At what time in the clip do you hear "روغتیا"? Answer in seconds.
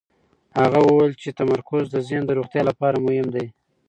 2.39-2.61